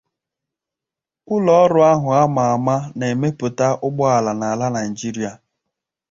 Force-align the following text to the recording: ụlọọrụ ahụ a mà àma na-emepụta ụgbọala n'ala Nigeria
ụlọọrụ 1.33 1.79
ahụ 1.91 2.07
a 2.19 2.21
mà 2.35 2.43
àma 2.55 2.75
na-emepụta 2.97 3.67
ụgbọala 3.85 4.31
n'ala 4.39 4.67
Nigeria 4.75 5.31